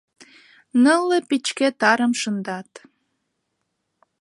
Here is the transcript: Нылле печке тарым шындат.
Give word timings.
Нылле 0.83 1.17
печке 1.29 1.67
тарым 1.79 2.13
шындат. 2.21 2.71